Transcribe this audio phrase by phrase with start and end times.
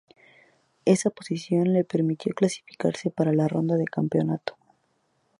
[0.83, 4.57] Esa posición le permitió clasificarse para la ronda de campeonato.